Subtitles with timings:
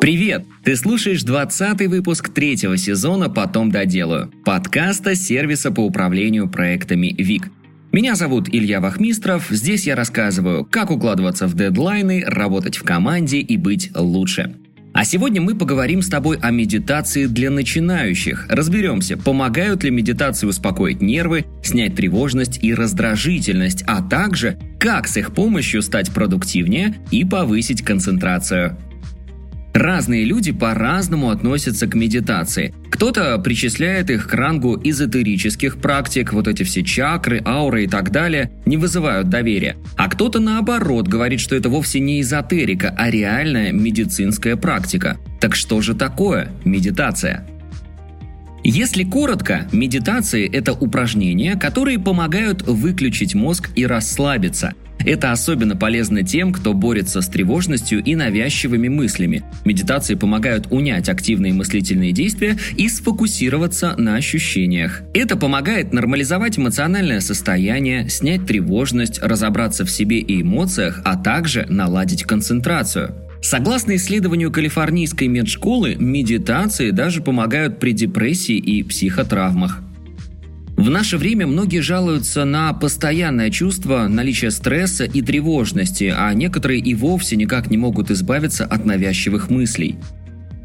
[0.00, 0.44] Привет!
[0.62, 7.50] Ты слушаешь 20 выпуск третьего сезона «Потом доделаю» подкаста сервиса по управлению проектами ВИК.
[7.90, 13.56] Меня зовут Илья Вахмистров, здесь я рассказываю, как укладываться в дедлайны, работать в команде и
[13.56, 14.54] быть лучше.
[14.94, 18.46] А сегодня мы поговорим с тобой о медитации для начинающих.
[18.48, 25.34] Разберемся, помогают ли медитации успокоить нервы, снять тревожность и раздражительность, а также как с их
[25.34, 28.78] помощью стать продуктивнее и повысить концентрацию.
[29.74, 32.74] Разные люди по-разному относятся к медитации.
[32.90, 38.50] Кто-то причисляет их к рангу эзотерических практик, вот эти все чакры, ауры и так далее,
[38.66, 39.76] не вызывают доверия.
[39.96, 45.18] А кто-то наоборот говорит, что это вовсе не эзотерика, а реальная медицинская практика.
[45.40, 47.46] Так что же такое медитация?
[48.64, 54.74] Если коротко, медитации– это упражнения, которые помогают выключить мозг и расслабиться–
[55.08, 59.42] это особенно полезно тем, кто борется с тревожностью и навязчивыми мыслями.
[59.64, 65.02] Медитации помогают унять активные мыслительные действия и сфокусироваться на ощущениях.
[65.14, 72.24] Это помогает нормализовать эмоциональное состояние, снять тревожность, разобраться в себе и эмоциях, а также наладить
[72.24, 73.14] концентрацию.
[73.40, 79.80] Согласно исследованию Калифорнийской медшколы, медитации даже помогают при депрессии и психотравмах.
[80.78, 86.94] В наше время многие жалуются на постоянное чувство наличия стресса и тревожности, а некоторые и
[86.94, 89.96] вовсе никак не могут избавиться от навязчивых мыслей.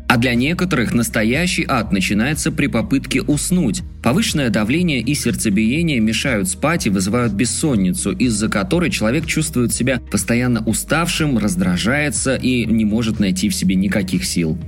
[0.08, 3.82] А для некоторых настоящий ад начинается при попытке уснуть.
[4.04, 10.64] Повышенное давление и сердцебиение мешают спать и вызывают бессонницу, из-за которой человек чувствует себя постоянно
[10.64, 14.60] уставшим, раздражается и не может найти в себе никаких сил.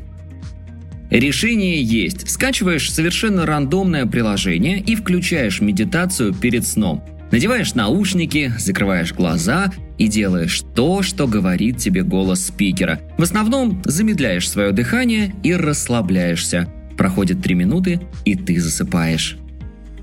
[1.16, 2.30] Решение есть.
[2.30, 7.06] Скачиваешь совершенно рандомное приложение и включаешь медитацию перед сном.
[7.32, 13.00] Надеваешь наушники, закрываешь глаза и делаешь то, что говорит тебе голос спикера.
[13.18, 16.68] В основном замедляешь свое дыхание и расслабляешься.
[16.98, 19.38] Проходит три минуты, и ты засыпаешь.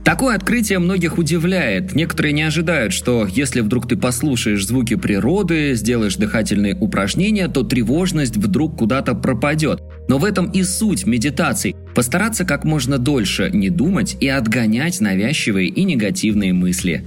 [0.05, 1.95] Такое открытие многих удивляет.
[1.95, 8.37] Некоторые не ожидают, что если вдруг ты послушаешь звуки природы, сделаешь дыхательные упражнения, то тревожность
[8.37, 9.81] вдруг куда-то пропадет.
[10.09, 15.69] Но в этом и суть медитаций– постараться как можно дольше не думать и отгонять навязчивые
[15.69, 17.05] и негативные мысли.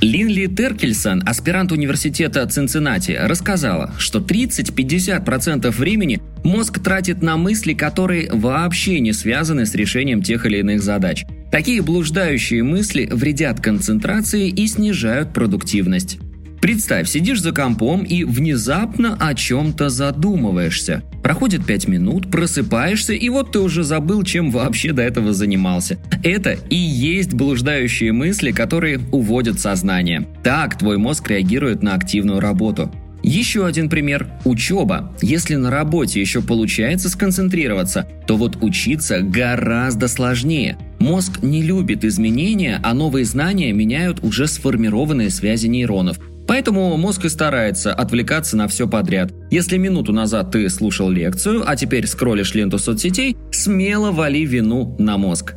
[0.00, 9.00] Линли Теркельсон, аспирант университета Цинциннати, рассказала, что 30-50% времени мозг тратит на мысли, которые вообще
[9.00, 15.34] не связаны с решением тех или иных задач– Такие блуждающие мысли вредят концентрации и снижают
[15.34, 16.18] продуктивность.
[16.62, 21.02] Представь, сидишь за компом и внезапно о чем-то задумываешься.
[21.22, 25.98] Проходит 5 минут, просыпаешься, и вот ты уже забыл, чем вообще до этого занимался.
[26.24, 30.26] Это и есть блуждающие мысли, которые уводят сознание.
[30.42, 32.90] Так твой мозг реагирует на активную работу.
[33.22, 35.14] Еще один пример– учеба.
[35.22, 40.76] Если на работе еще получается сконцентрироваться, то вот учиться гораздо сложнее.
[40.98, 46.18] Мозг не любит изменения, а новые знания меняют уже сформированные связи нейронов.
[46.48, 49.32] Поэтому мозг и старается отвлекаться на все подряд.
[49.52, 55.16] Если минуту назад ты слушал лекцию, а теперь скроллишь ленту соцсетей, смело вали вину на
[55.16, 55.54] мозг.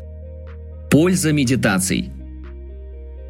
[0.92, 2.12] Польза медитаций.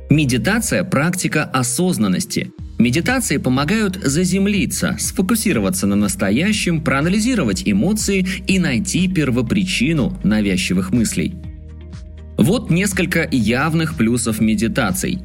[0.09, 10.91] Медитация– практика осознанности– Медитации помогают заземлиться, сфокусироваться на настоящем, проанализировать эмоции и найти первопричину навязчивых
[10.91, 11.35] мыслей.
[12.37, 15.19] Вот несколько явных плюсов медитаций.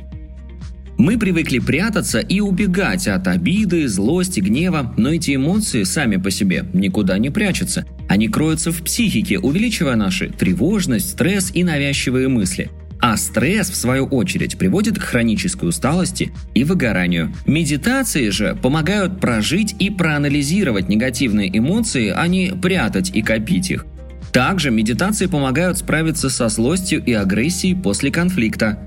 [0.96, 6.66] Мы привыкли прятаться и убегать от обиды, злости, гнева, но эти эмоции сами по себе
[6.72, 7.84] никуда не прячутся.
[8.08, 12.70] Они кроются в психике, увеличивая наши тревожность, стресс и навязчивые мысли–
[13.10, 17.34] а стресс, в свою очередь, приводит к хронической усталости и выгоранию.
[17.44, 23.84] Медитации же помогают прожить и проанализировать негативные эмоции, а не прятать и копить их.
[24.32, 28.78] Также медитации помогают справиться со злостью и агрессией после конфликта.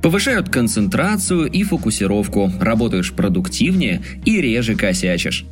[0.00, 5.44] Повышают концентрацию и фокусировку, работаешь продуктивнее и реже косячишь.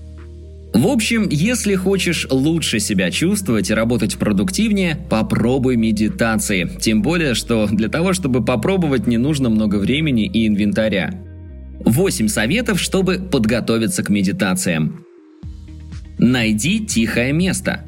[0.74, 6.68] В общем, если хочешь лучше себя чувствовать и работать продуктивнее, попробуй медитации.
[6.80, 11.14] Тем более, что для того, чтобы попробовать, не нужно много времени и инвентаря.
[11.84, 15.04] 8 советов, чтобы подготовиться к медитациям.
[16.18, 17.84] Найди тихое место.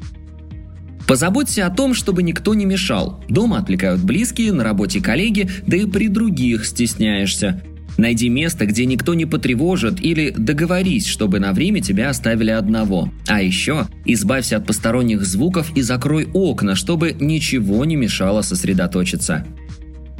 [1.07, 3.21] Позаботься о том, чтобы никто не мешал.
[3.27, 7.61] Дома отвлекают близкие, на работе коллеги, да и при других стесняешься.
[7.97, 13.11] Найди место, где никто не потревожит, или договорись, чтобы на время тебя оставили одного.
[13.27, 19.45] А еще избавься от посторонних звуков и закрой окна, чтобы ничего не мешало сосредоточиться.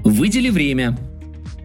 [0.03, 0.97] Выдели время.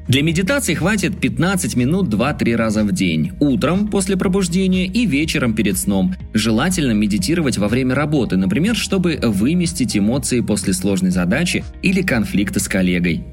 [0.09, 3.33] Для медитации хватит 15 минут 2-3 раза в день.
[3.41, 6.15] Утром после пробуждения и вечером перед сном.
[6.35, 12.69] Желательно медитировать во время работы, например, чтобы выместить эмоции после сложной задачи или конфликта с
[12.69, 13.25] коллегой.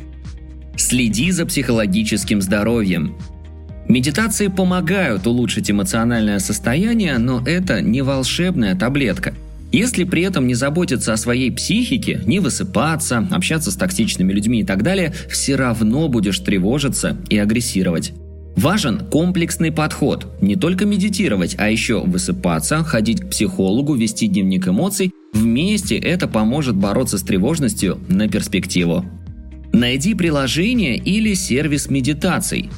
[0.80, 3.16] Следи за психологическим здоровьем.
[3.88, 9.36] Медитации помогают улучшить эмоциональное состояние, но это не волшебная таблетка–
[9.72, 14.64] если при этом не заботиться о своей психике, не высыпаться, общаться с токсичными людьми и
[14.64, 18.14] так далее, все равно будешь тревожиться и агрессировать.
[18.56, 20.28] Важен комплексный подход.
[20.42, 25.12] Не только медитировать, а еще высыпаться, ходить к психологу, вести дневник эмоций.
[25.34, 29.06] Вместе это поможет бороться с тревожностью на перспективу.
[29.74, 32.70] Найди приложение или сервис медитаций.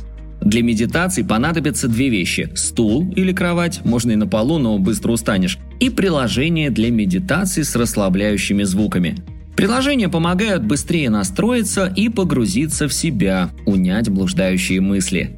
[0.41, 5.59] Для медитации понадобятся две вещи– стул или кровать, можно и на полу, но быстро устанешь,
[5.79, 9.17] и приложение для медитации с расслабляющими звуками.
[9.55, 15.37] Приложения помогают быстрее настроиться и погрузиться в себя, унять блуждающие мысли.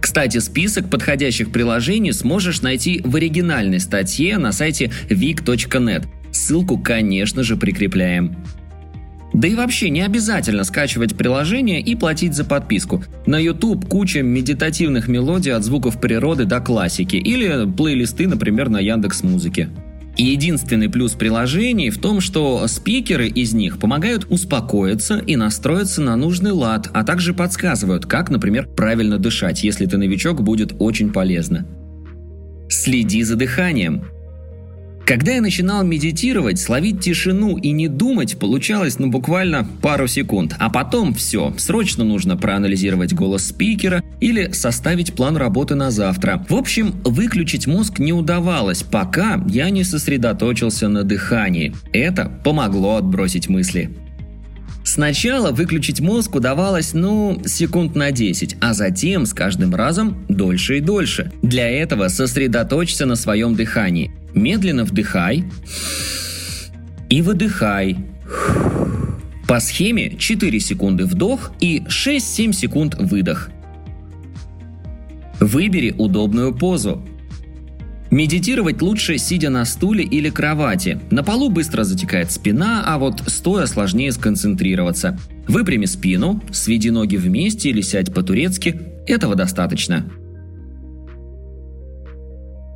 [0.00, 6.06] Кстати, список подходящих приложений сможешь найти в оригинальной статье на сайте vic.net.
[6.32, 8.36] Ссылку, конечно же, прикрепляем.
[9.34, 13.02] Да и вообще не обязательно скачивать приложение и платить за подписку.
[13.26, 19.24] На YouTube куча медитативных мелодий от звуков природы до классики или плейлисты, например, на Яндекс
[19.24, 19.68] Музыке.
[20.16, 26.52] единственный плюс приложений в том, что спикеры из них помогают успокоиться и настроиться на нужный
[26.52, 31.66] лад, а также подсказывают, как, например, правильно дышать, если ты новичок, будет очень полезно.
[32.68, 34.04] Следи за дыханием.
[35.06, 40.70] Когда я начинал медитировать, словить тишину и не думать получалось ну буквально пару секунд, а
[40.70, 46.46] потом все, срочно нужно проанализировать голос спикера или составить план работы на завтра.
[46.48, 51.74] В общем, выключить мозг не удавалось, пока я не сосредоточился на дыхании.
[51.92, 53.94] Это помогло отбросить мысли.
[54.84, 60.80] Сначала выключить мозг удавалось, ну, секунд на 10, а затем с каждым разом дольше и
[60.80, 61.32] дольше.
[61.42, 65.44] Для этого сосредоточься на своем дыхании– Медленно вдыхай
[67.08, 67.96] и выдыхай.
[69.46, 73.50] По схеме 4 секунды вдох и 6-7 секунд выдох.
[75.38, 77.06] Выбери удобную позу.
[78.14, 81.00] Медитировать лучше сидя на стуле или кровати.
[81.10, 85.18] На полу быстро затекает спина, а вот стоя сложнее сконцентрироваться.
[85.48, 88.80] Выпрями спину, сведи ноги вместе или сядь по-турецки.
[89.08, 90.08] Этого достаточно.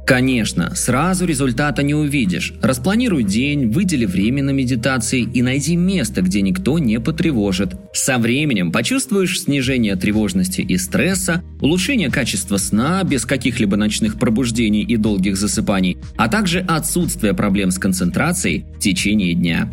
[0.08, 2.54] Конечно, сразу результата не увидишь.
[2.62, 7.74] Распланируй день, выдели время на медитации и найди место, где никто не потревожит.
[7.92, 14.96] Со временем почувствуешь снижение тревожности и стресса, улучшение качества сна без каких-либо ночных пробуждений и
[14.96, 19.70] долгих засыпаний, а также отсутствие проблем с концентрацией в течение дня.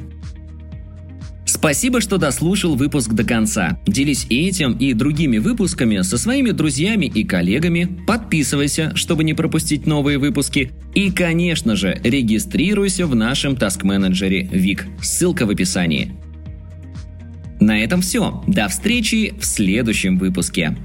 [1.55, 3.79] Спасибо, что дослушал выпуск до конца.
[3.87, 7.87] Делись этим и другими выпусками со своими друзьями и коллегами.
[8.05, 10.73] Подписывайся, чтобы не пропустить новые выпуски.
[10.93, 14.85] И, конечно же, регистрируйся в нашем таск-менеджере ВИК.
[15.01, 16.11] Ссылка в описании.
[17.61, 18.43] На этом все.
[18.47, 20.75] До встречи в следующем выпуске.